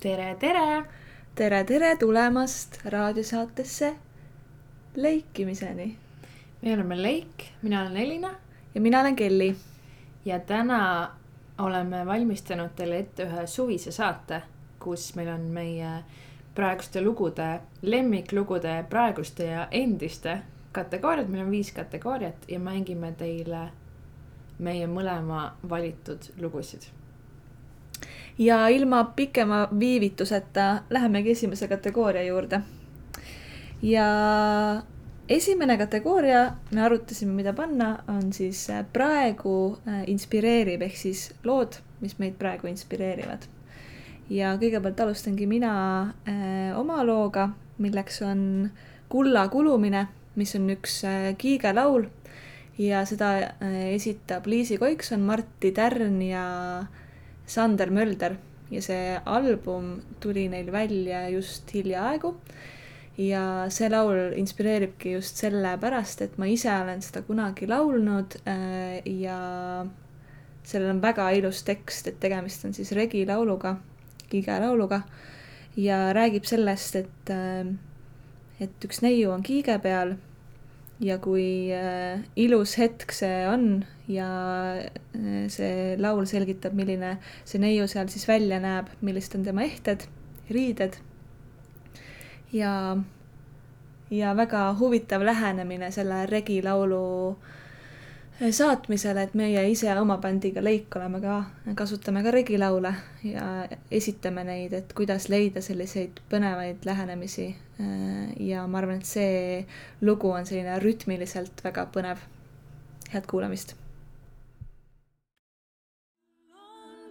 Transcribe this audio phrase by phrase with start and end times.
[0.00, 0.84] tere, tere!
[1.34, 3.94] tere, tere tulemast raadiosaatesse
[4.94, 5.96] Leikimiseni.
[6.62, 8.30] me oleme Leik, mina olen Elina.
[8.74, 9.56] ja mina olen Kelly.
[10.24, 11.10] ja täna
[11.58, 14.42] oleme valmistanud teile ette ühe suvise saate,
[14.78, 15.90] kus meil on meie
[16.54, 20.38] praeguste lugude, lemmiklugude praeguste ja endiste
[20.72, 23.68] kategooriad, meil on viis kategooriat ja mängime teile
[24.58, 26.86] meie mõlema valitud lugusid
[28.38, 32.60] ja ilma pikema viivituseta lähemegi esimese kategooria juurde.
[33.82, 34.06] ja
[35.28, 41.80] esimene kategooria, me arutasime, mida panna, on siis äh, praegu äh, inspireeriv ehk siis lood,
[42.00, 43.48] mis meid praegu inspireerivad.
[44.30, 45.72] ja kõigepealt alustangi mina
[46.28, 48.70] äh, oma looga, milleks on
[49.08, 52.04] Kulla kulumine, mis on üks äh, kiigelaul
[52.78, 56.44] ja seda äh, esitab Liisi Koikson, Martti Tärn ja
[57.48, 58.36] Sander Mölder
[58.70, 62.34] ja see album tuli neil välja just hiljaaegu.
[63.18, 69.38] ja see laul inspireeribki just sellepärast, et ma ise olen seda kunagi laulnud äh, ja
[70.62, 73.74] sellel on väga ilus tekst, et tegemist on siis regilauluga,
[74.30, 75.00] kiigelauluga
[75.76, 77.74] ja räägib sellest, et, äh,
[78.60, 80.14] et üks neiu on kiige peal
[81.00, 84.28] ja kui äh, ilus hetk see on ja
[84.78, 90.08] äh, see laul selgitab, milline see neiu seal siis välja näeb, millised on tema ehted,
[90.50, 90.98] riided.
[92.52, 92.96] ja,
[94.10, 97.54] ja väga huvitav lähenemine selle regilaulu äh,
[98.38, 101.38] saatmisele, et meie ise oma bändiga Leik oleme ka,
[101.74, 102.94] kasutame ka regilaule
[103.26, 103.46] ja
[103.90, 107.48] esitame neid, et kuidas leida selliseid põnevaid lähenemisi
[107.80, 109.66] Äh, ja ma arvan, et see
[110.02, 112.24] lugu on selline rütmiliselt väga põnev.
[113.12, 113.76] head kuulamist.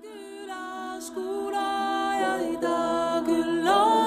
[0.03, 2.67] külas kuulajaid,
[3.30, 4.06] küll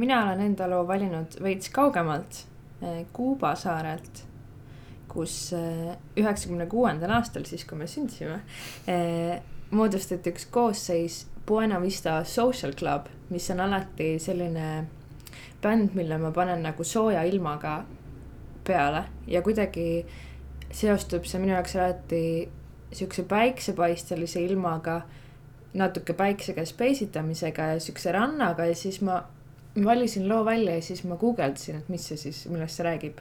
[0.00, 2.46] mina olen enda loo valinud veits kaugemalt,
[3.12, 4.22] Kuuba saarelt,
[5.10, 5.50] kus
[6.16, 8.38] üheksakümne kuuendal aastal, siis kui me sündisime,
[9.76, 14.70] moodustati üks koosseis Buena Vista Social Club, mis on alati selline
[15.60, 17.82] bänd, mille ma panen nagu sooja ilmaga
[18.64, 19.04] peale.
[19.28, 20.06] Ja kuidagi
[20.72, 22.22] seostub see minu jaoks alati
[22.96, 25.02] siukse päiksepaistelise ilmaga,
[25.74, 29.20] natuke päikse käes peisitamisega ja siukse rannaga ja siis ma
[29.84, 33.18] valisin loo välja ja siis ma guugeldasin, et mis see siis, millest see räägib.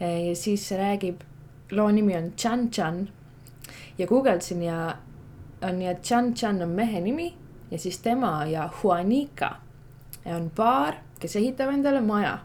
[0.00, 1.20] ja siis see räägib,
[1.70, 3.08] loo nimi on Chan Chan
[3.98, 4.96] ja guugeldasin ja
[5.62, 7.34] on nii, et Chan Chan on mehe nimi
[7.70, 9.56] ja siis tema ja Juanica
[10.24, 12.38] on paar, kes ehitab endale maja.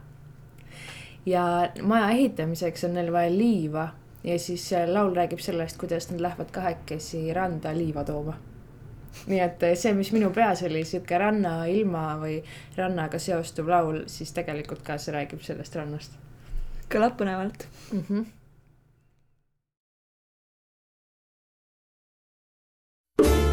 [1.25, 3.89] ja maja ehitamiseks on neil vaja liiva
[4.23, 8.33] ja siis laul räägib sellest, kuidas nad lähevad kahekesi randa liiva tooma.
[9.27, 12.39] Nii et see, mis minu peas oli sihuke rannailma või
[12.77, 16.17] rannaga seostuv laul, siis tegelikult ka see räägib sellest rannast.
[16.89, 18.03] kõlab põnevalt mm.
[18.09, 18.25] -hmm.
[23.19, 23.48] De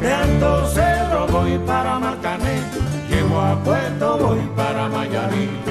[0.00, 2.60] De Alto Cerro voy para Marcané,
[3.08, 5.65] llego a Puerto voy para Mayarí.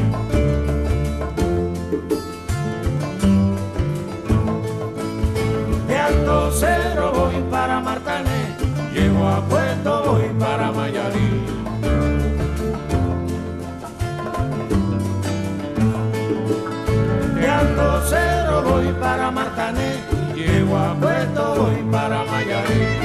[21.00, 23.05] Puerto voy para Mayarí.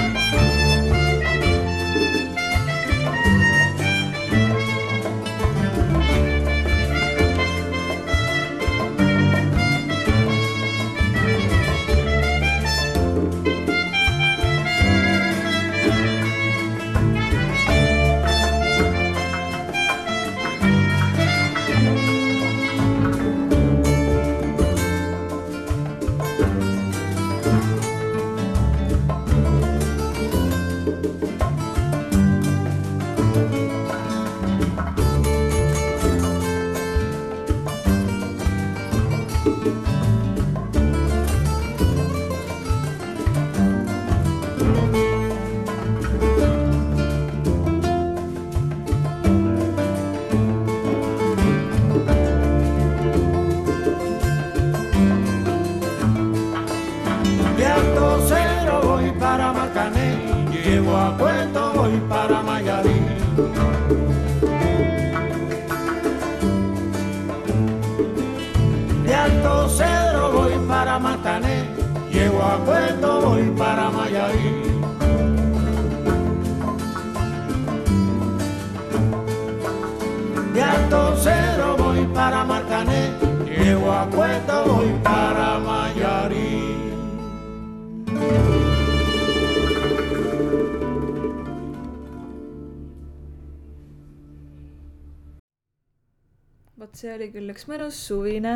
[96.80, 98.54] Vot see oli küll üks mõnus suvine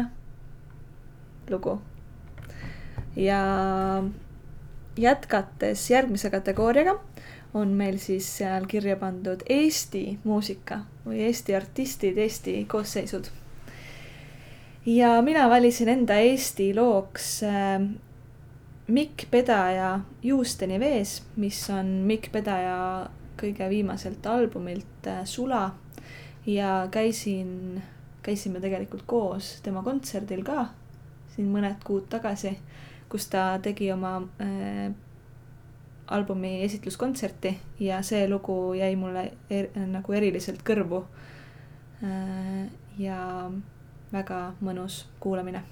[1.53, 1.75] lugu.
[3.21, 3.41] ja
[4.97, 6.95] jätkates järgmise kategooriaga
[7.61, 13.29] on meil siis seal kirja pandud Eesti muusika või Eesti artistid, Eesti koosseisud.
[14.87, 17.77] ja mina valisin enda Eesti looks äh,
[18.89, 25.75] Mikk Pedaja Juusteni vees, mis on Mikk Pedaja kõige viimaselt albumilt äh, Sula
[26.47, 27.83] ja käisin,
[28.25, 30.69] käisime tegelikult koos tema kontserdil ka
[31.35, 32.55] siin mõned kuud tagasi,
[33.11, 34.93] kus ta tegi oma äh,
[36.15, 41.05] albumi esitluskontserti ja see lugu jäi mulle er, nagu eriliselt kõrvu
[42.05, 42.67] äh,.
[42.99, 43.51] ja
[44.13, 45.65] väga mõnus kuulamine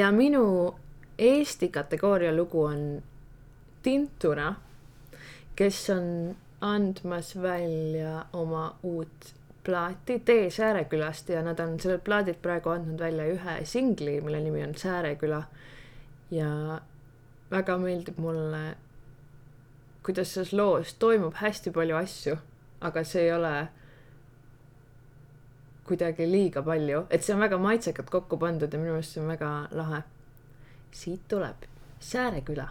[0.00, 0.74] ja minu
[1.18, 3.02] Eesti kategooria lugu on
[3.82, 4.54] Tintuna,
[5.56, 9.34] kes on andmas välja oma uut
[9.64, 14.64] plaati Tee Säärekülast ja nad on sellelt plaadilt praegu andnud välja ühe singli, mille nimi
[14.64, 15.42] on Sääreküla.
[16.30, 16.80] ja
[17.50, 18.76] väga meeldib mulle,
[20.06, 22.36] kuidas selles loos toimub hästi palju asju,
[22.80, 23.54] aga see ei ole
[25.90, 29.32] kuidagi liiga palju, et see on väga maitsekalt kokku pandud ja minu meelest see on
[29.34, 29.50] väga
[29.82, 30.02] lahe.
[30.90, 31.66] siit tuleb
[32.00, 32.68] Sääreküla.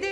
[0.00, 0.11] tee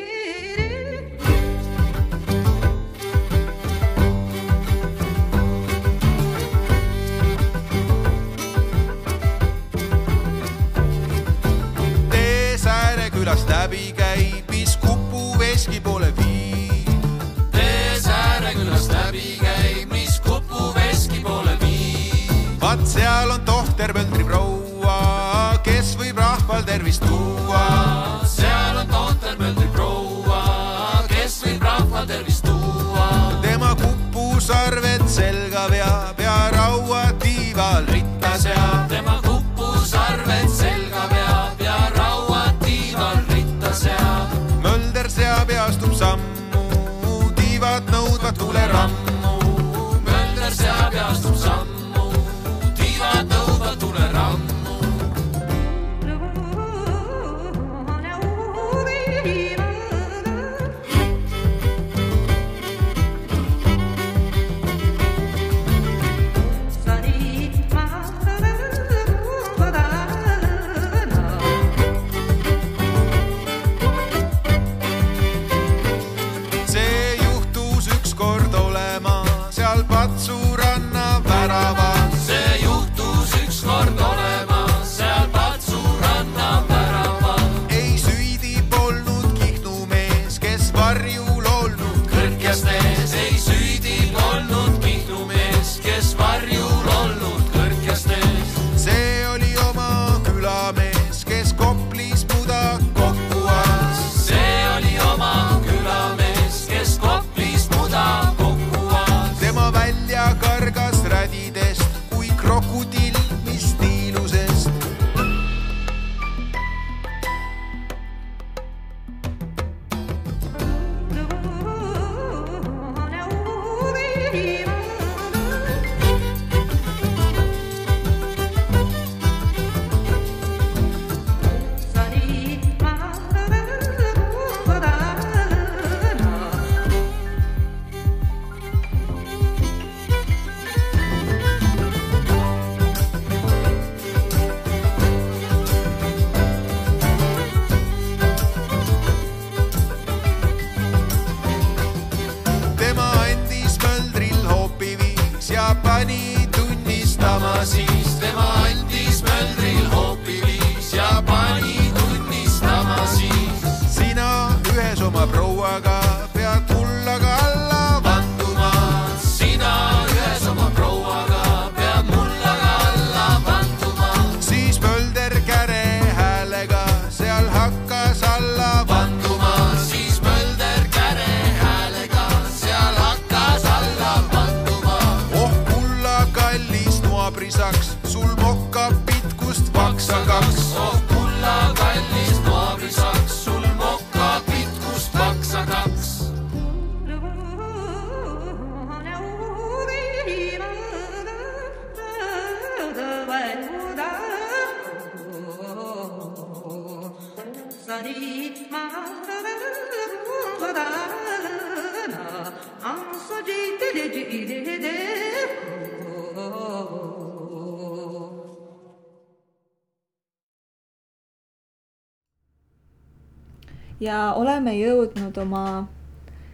[224.01, 225.89] ja oleme jõudnud oma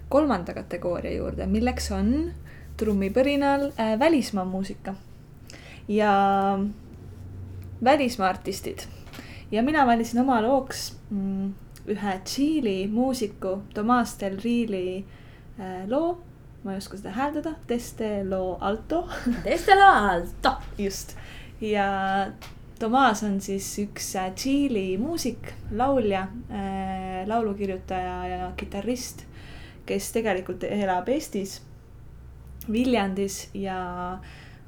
[0.08, 2.32] kolmanda kategooria juurde, milleks on
[2.76, 4.94] trummipõrinal äh, välismaa muusika
[5.88, 6.12] ja
[7.84, 8.86] välismaa artistid.
[9.50, 11.54] ja mina valisin oma looks mm,
[11.86, 15.04] ühe Tšiili muusiku Tomas Del Reali
[15.60, 16.18] äh, loo,
[16.64, 19.08] ma ei oska seda hääldada, Teste lo alto
[19.44, 20.56] Estela Alto.
[20.78, 21.16] just
[21.60, 22.26] ja
[22.78, 26.26] Tomas on siis üks äh, Tšiili muusik, laulja,
[27.26, 29.24] laulukirjutaja ja kitarrist,
[29.86, 31.60] kes tegelikult elab Eestis,
[32.68, 33.78] Viljandis ja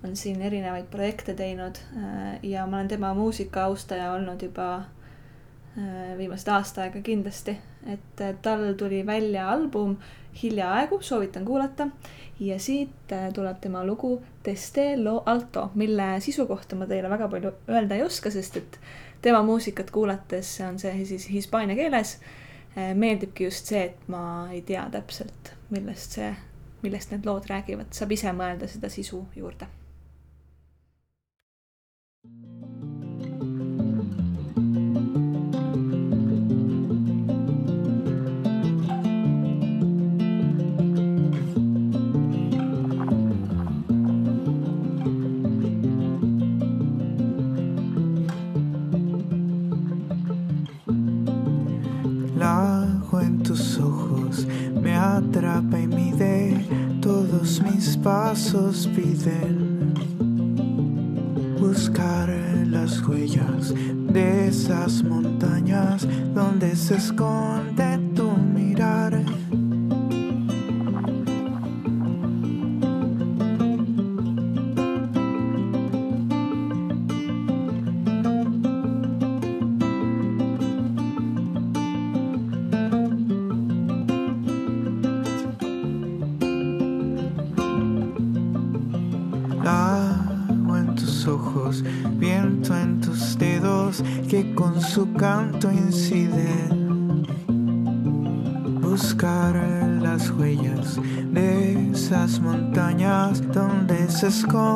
[0.05, 6.15] on siin erinevaid projekte teinud äh, ja ma olen tema muusika austaja olnud juba äh,
[6.19, 9.97] viimased aasta aega kindlasti, et äh, tal tuli välja album
[10.43, 11.89] hiljaaegu, soovitan kuulata
[12.41, 17.29] ja siit äh, tuleb tema lugu Teste lo alto, mille sisu kohta ma teile väga
[17.29, 18.79] palju öelda ei oska, sest et
[19.23, 22.19] tema muusikat kuulates on see siis hispaania keeles.
[22.95, 26.29] meeldibki just see, et ma ei tea täpselt, millest see,
[26.83, 29.67] millest need lood räägivad, saab ise mõelda seda sisu juurde
[58.53, 59.68] muscles breathing.
[104.29, 104.68] Francisco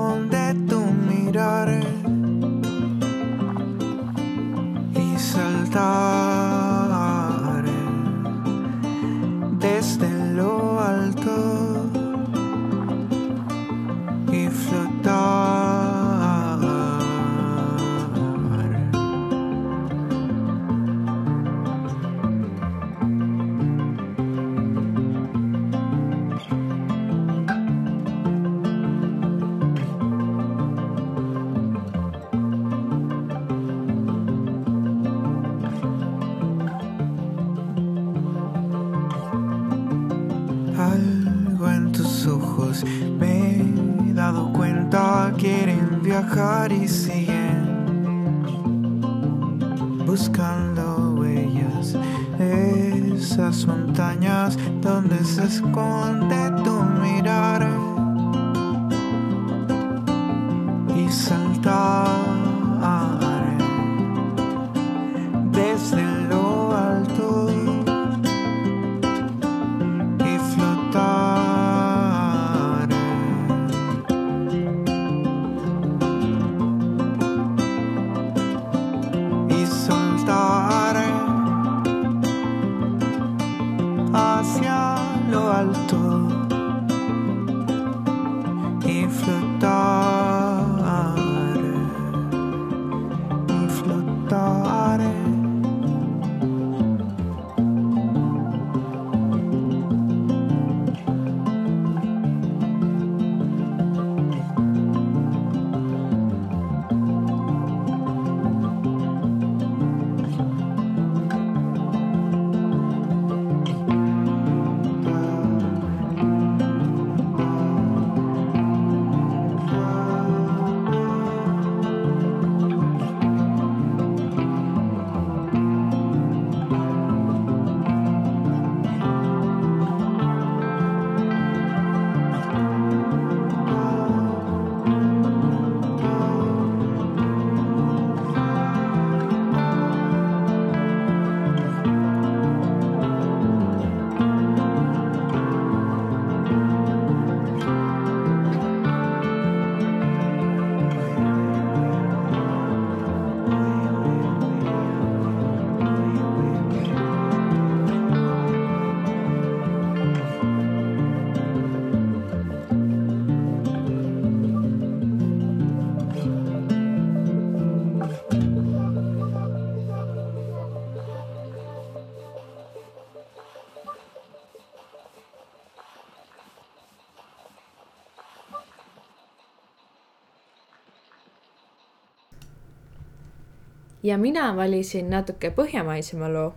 [184.02, 186.54] ja mina valisin natuke põhjamaisema loo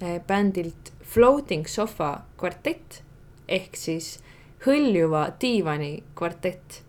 [0.00, 3.02] eh, bändilt Floating Sofa kvartett
[3.48, 4.18] ehk siis
[4.66, 6.82] hõljuva diivani kvartett.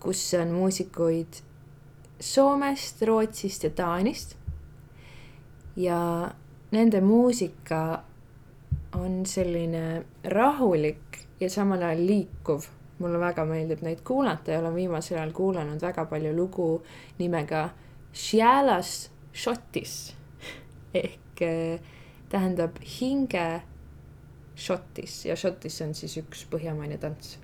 [0.00, 1.40] kus on muusikuid
[2.20, 4.36] Soomest, Rootsist ja Taanist.
[5.76, 6.30] ja
[6.70, 8.02] nende muusika
[8.94, 12.66] on selline rahulik ja samal ajal liikuv.
[12.98, 16.82] mulle väga meeldib neid kuulata ja olen viimasel ajal kuulanud väga palju lugu
[17.18, 17.68] nimega
[18.12, 20.14] Šialas Šotis
[20.94, 21.80] ehk eh,
[22.30, 23.62] tähendab hinge
[24.54, 27.38] Šotis ja Šotis on siis üks põhjamaine tants.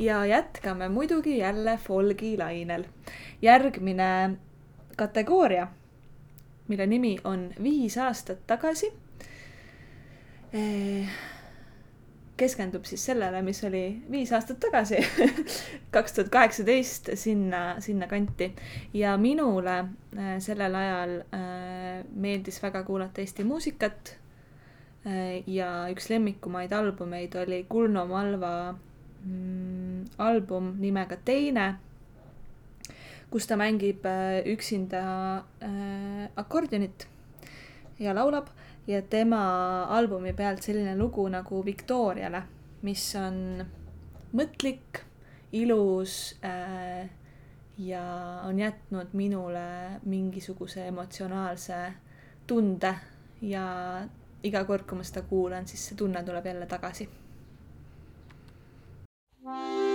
[0.00, 2.84] Ja jätkame muidugi jälle folgi lainel.
[3.42, 4.36] järgmine
[4.96, 5.68] kategooria,
[6.68, 8.92] mille nimi on Viis aastat tagasi,
[12.36, 15.00] keskendub siis sellele, mis oli viis aastat tagasi,
[15.94, 18.54] kaks tuhat kaheksateist, sinna, sinna kanti.
[18.94, 24.16] ja minule äh, sellel ajal äh, meeldis väga kuulata Eesti muusikat.
[25.46, 28.74] ja üks lemmikumaid albumeid oli Kuno Malva
[30.18, 31.66] album nimega Teine,
[33.30, 35.02] kus ta mängib äh, üksinda
[35.62, 37.06] äh, akordionit
[37.98, 38.48] ja laulab
[38.86, 42.42] ja tema albumi pealt selline lugu nagu Victoriale,
[42.82, 43.62] mis on
[44.34, 45.04] mõtlik,
[45.52, 47.06] ilus äh,
[47.78, 48.04] ja
[48.46, 51.78] on jätnud minule mingisuguse emotsionaalse
[52.46, 52.94] tunde
[53.42, 53.64] ja
[54.42, 57.08] iga kord, kui ma seda kuulan, siis see tunne tuleb jälle tagasi.
[59.42, 59.88] Thank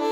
[0.00, 0.11] you.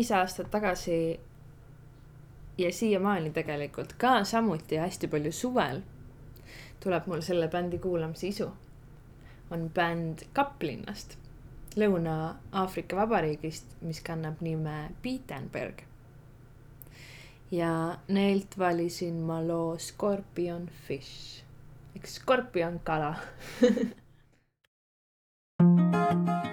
[0.00, 1.20] Viis aastat tagasi
[2.58, 5.82] ja siiamaani tegelikult ka samuti hästi palju suvel
[6.80, 8.48] tuleb mul selle bändi kuulamise isu.
[9.50, 11.18] on bänd Kaplinnast,
[11.76, 15.82] Lõuna-Aafrika Vabariigist, mis kannab nime Beatenberg.
[17.50, 21.44] ja neilt valisin ma loo Scorpion Fish
[21.96, 23.14] ehk skorpion kala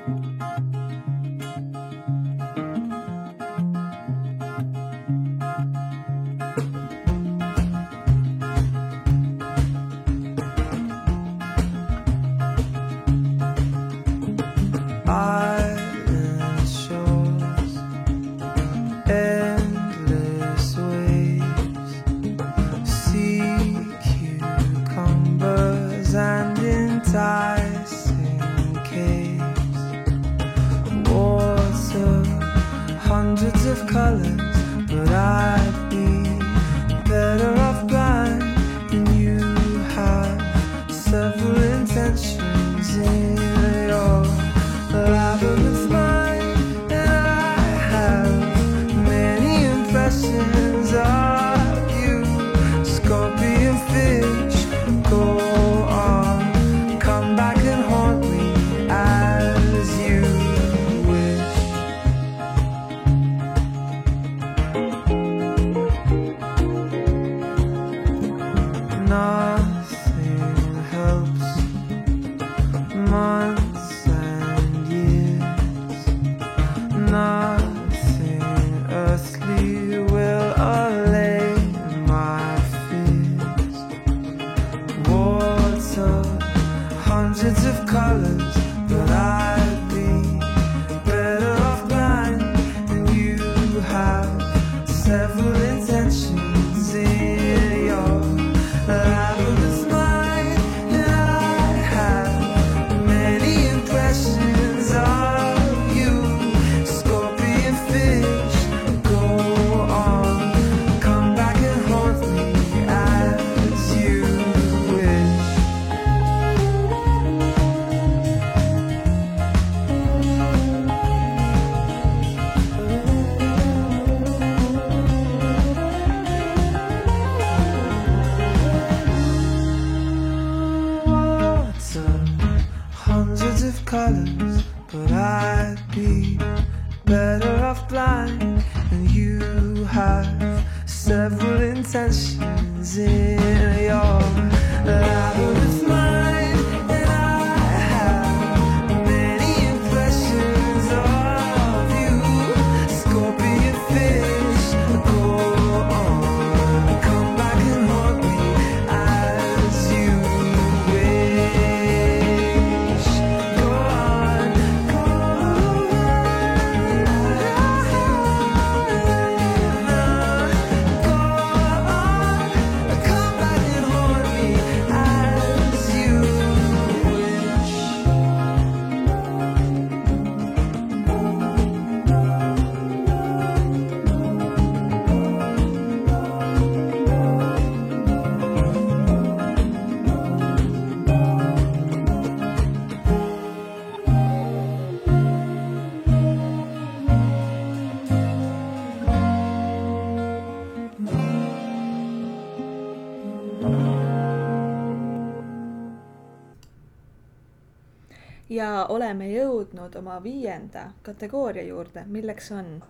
[208.50, 212.84] ja oleme jõudnud oma viienda kategooria juurde, milleks on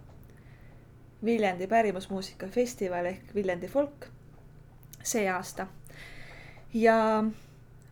[1.25, 4.05] Viljandi pärimusmuusika festival ehk Viljandi folk
[5.03, 5.67] see aasta.
[6.73, 7.23] ja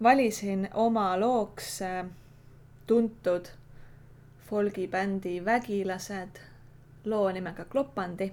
[0.03, 2.05] valisin oma looks äh,
[2.87, 3.45] tuntud
[4.49, 6.39] folgibändi Vägilased
[7.05, 8.31] loo nimega Klopandi.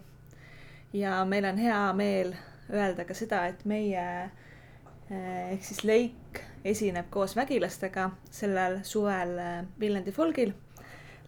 [0.93, 2.35] ja meil on hea meel
[2.73, 9.65] öelda ka seda, et meie äh, ehk siis Leik esineb koos vägilastega sellel suvel äh,
[9.81, 10.53] Viljandi folgil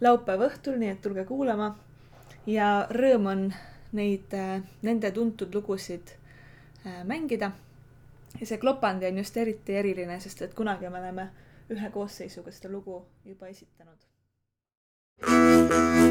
[0.01, 1.75] laupäeva õhtul, nii et tulge kuulama.
[2.47, 3.45] ja rõõm on
[3.93, 6.15] neid, äh, nende tuntud lugusid
[6.87, 7.53] äh, mängida.
[8.41, 11.29] ja see Klopandi on just eriti eriline, sest et kunagi me oleme
[11.71, 13.99] ühe koosseisuga seda lugu juba esitanud.
[15.21, 16.04] thank you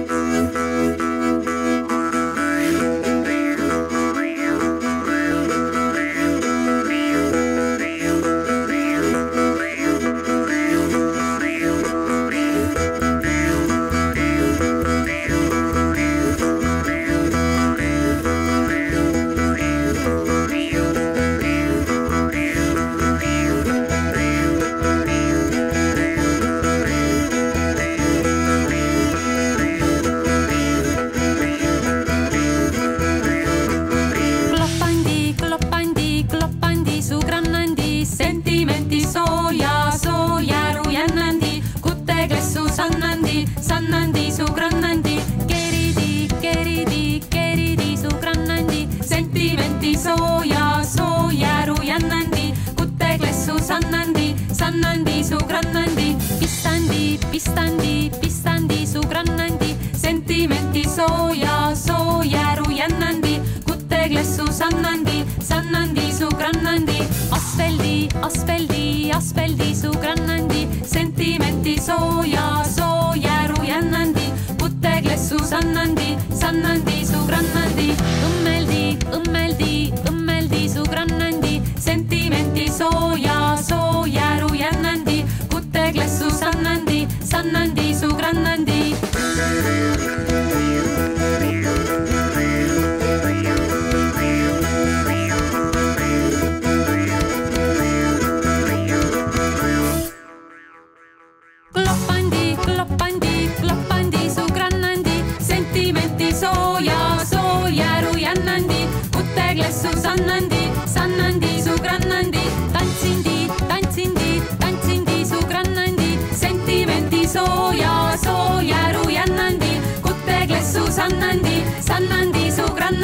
[42.76, 43.13] 항상 나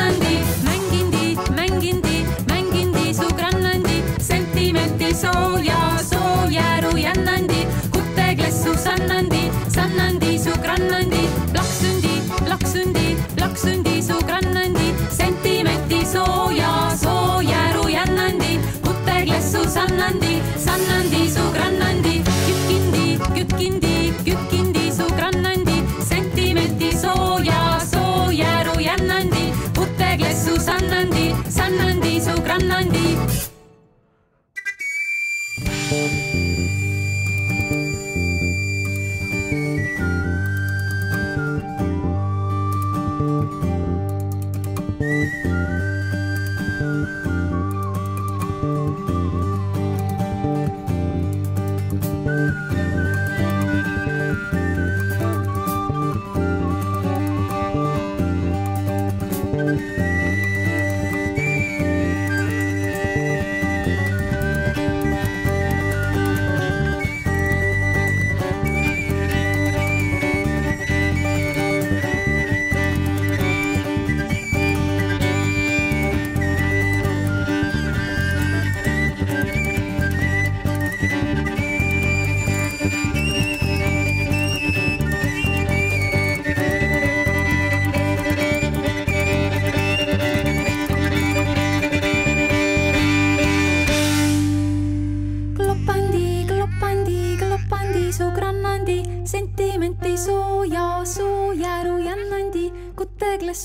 [0.09, 0.58] Sunday.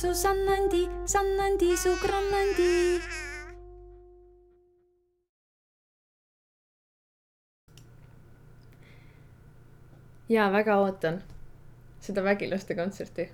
[0.05, 3.01] Kuteglessu sannandi, sannandi su grannandi
[10.29, 11.23] ja väga ootan
[12.01, 13.29] seda Vägilaste kontserti.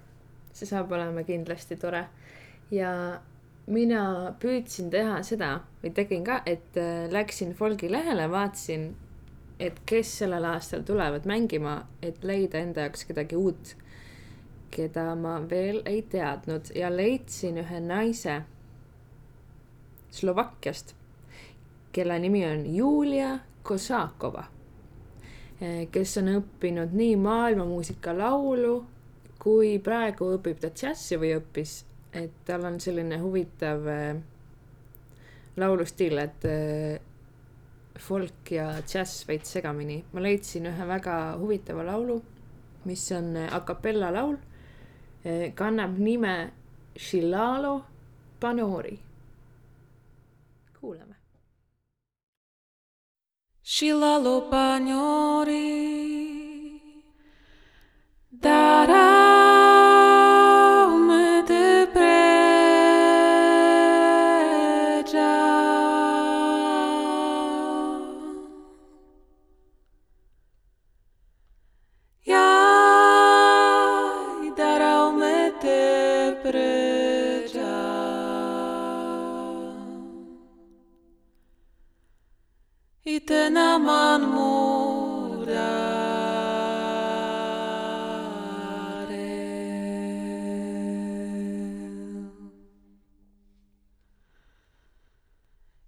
[0.52, 2.04] see saab olema kindlasti tore.
[2.70, 3.20] ja
[3.66, 8.94] mina püüdsin teha seda või tegin ka, et äh, läksin Folgi lehele, vaatasin,
[9.58, 13.76] et kes sellel aastal tulevad mängima, et leida enda jaoks kedagi uut,
[14.70, 18.42] keda ma veel ei teadnud ja leidsin ühe naise
[20.10, 20.94] Slovakkiast,
[21.92, 24.44] kelle nimi on Julia Kosakova
[25.60, 28.78] Eh, kes on õppinud nii maailmamuusika laulu
[29.40, 31.74] kui praegu õpib ta džässi või õppis,
[32.16, 34.22] et tal on selline huvitav eh,
[35.60, 36.94] laulustiil, et eh,
[38.00, 39.98] folk ja džäss veits segamini.
[40.12, 42.16] ma leidsin ühe väga huvitava laulu,
[42.88, 44.40] mis on a capella laul
[45.24, 46.50] kannab nime
[46.96, 47.84] Shilalo
[48.40, 48.98] Panori.
[50.80, 51.16] kuulame.
[53.62, 55.68] Shilalo Pagnori
[58.32, 59.19] Daraume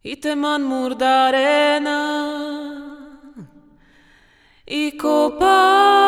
[0.04, 1.98] Iteman murdarena
[4.66, 6.01] y copa.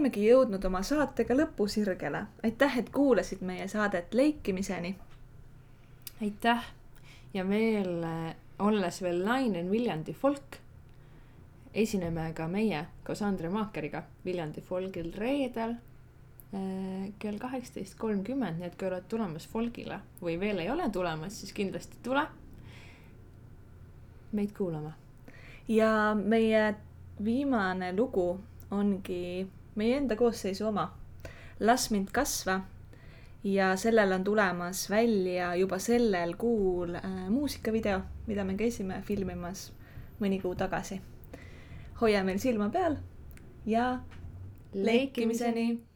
[0.00, 2.22] Olemegi jõudnud oma saatega lõpusirgele.
[2.42, 4.96] aitäh, et kuulasid meie saadet Leikimiseni.
[6.22, 6.64] aitäh
[7.34, 10.56] ja veel, äh, olles veel Lainen Viljandi folk,
[11.74, 15.70] esineme ka meie koos Andre Maakeriga Viljandi folgil reedel
[16.54, 21.40] äh, kell kaheksateist kolmkümmend, nii et kui oled tulemas folgile või veel ei ole tulemas,
[21.40, 22.24] siis kindlasti tule
[24.32, 24.92] meid kuulama.
[25.68, 26.74] ja meie
[27.24, 28.40] viimane lugu
[28.70, 30.90] ongi meie enda koosseisu oma.
[31.60, 32.60] las mind kasva.
[33.44, 39.72] ja sellel on tulemas välja juba sellel kuul äh, muusikavideo, mida me käisime filmimas
[40.20, 41.00] mõni kuu tagasi.
[42.00, 42.96] hoia meil silma peal
[43.66, 44.00] ja
[44.72, 45.89] leikimiseni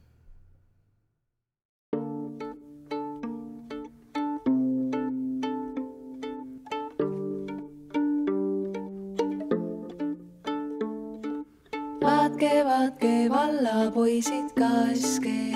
[12.35, 15.55] vaatke, vaatke vallapoisid kaske.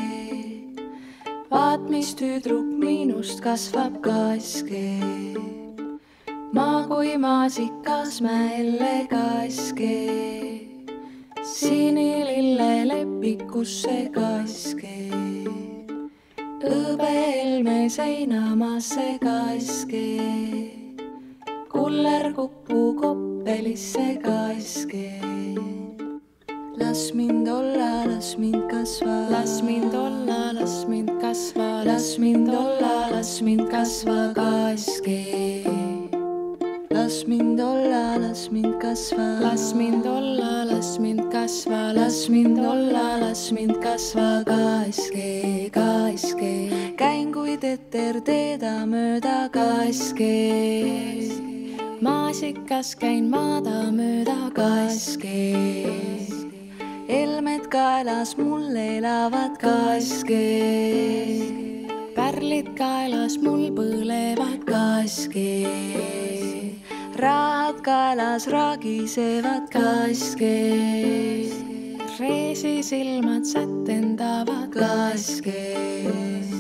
[1.52, 5.02] vaat, mis tüdruk minust kasvab kaske.
[6.54, 10.20] ma kui maasikas mäelle kaske.
[13.60, 15.12] valgusse kaske.
[16.64, 20.08] hõbehelme seinamaasse kaske.
[21.70, 25.29] kullerkupu koppelisse kaske.
[27.00, 33.10] Las mind olla, las mind kasva, las mind olla, las mind kasva, las mind olla,
[33.10, 35.64] las mind kasva kaske.
[36.90, 43.18] las mind olla, las mind kasva, las mind olla, las mind kasva, las mind olla,
[43.18, 46.70] las mind kasva kaske, kaske.
[46.98, 50.36] käin kui teter teeda mööda kaske.
[52.02, 56.19] maasikas käin maada mööda kaske.
[57.10, 60.46] Helmed kaelas mul elavad kaske.
[62.16, 65.66] pärlid kaelas mul põlevad kaske.
[67.24, 70.56] rahad kaelas raagisevad kaske.
[72.20, 76.59] reesi silmad sätendavad kaske.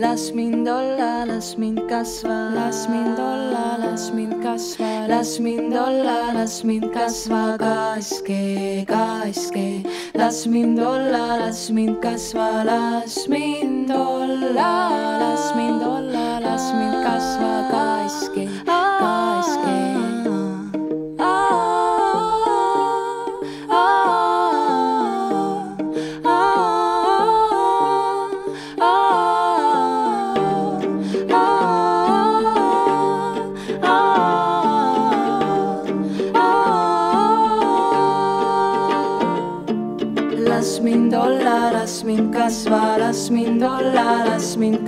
[0.00, 6.32] Las mind olla, las mind kasva, las mind olla, las mind kasva, las mind olla,
[6.32, 7.56] las mind kasva.
[7.58, 9.82] Kaske, kaske.
[10.14, 17.68] las mind olla, las mind kasva, las mind olla, las mind olla, las mind kasva.
[17.70, 18.49] Kaske.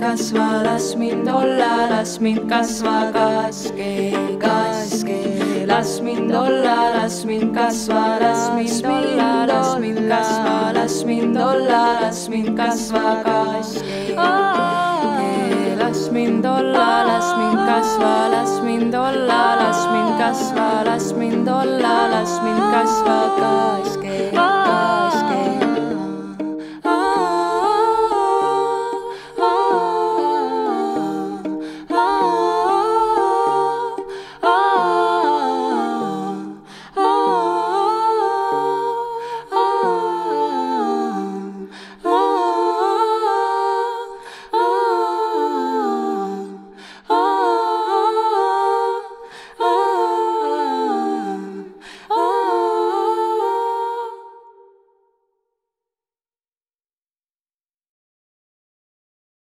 [0.03, 5.65] kasva, las mind olla, las mind kasva kaske, kaske.
[5.65, 12.01] las mind olla, las mind kasva, las mind olla, las mind kasva, las mind olla,
[12.01, 14.15] las mind kasva kaske.
[15.77, 21.95] las mind olla, las mind kasva, las mind olla, las mind kasva, las mind olla,
[22.11, 24.02] las mind kasva kaske.